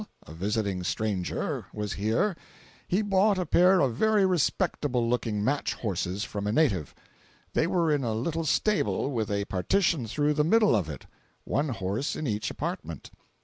a 0.25 0.33
visiting 0.33 0.81
stranger, 0.83 1.67
was 1.71 1.93
here, 1.93 2.35
he 2.87 3.03
bought 3.03 3.37
a 3.37 3.45
pair 3.45 3.79
of 3.81 3.93
very 3.93 4.25
respectable 4.25 5.07
looking 5.07 5.43
match 5.43 5.75
horses 5.75 6.23
from 6.23 6.47
a 6.47 6.51
native. 6.51 6.95
They 7.53 7.67
were 7.67 7.91
in 7.91 8.03
a 8.03 8.15
little 8.15 8.45
stable 8.45 9.11
with 9.11 9.29
a 9.29 9.45
partition 9.45 10.07
through 10.07 10.33
the 10.33 10.43
middle 10.43 10.75
of 10.75 10.89
it—one 10.89 11.69
horse 11.69 12.15
in 12.15 12.25
each 12.25 12.49
apartment. 12.49 13.11